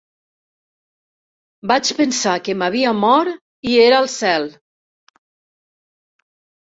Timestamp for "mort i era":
3.01-3.99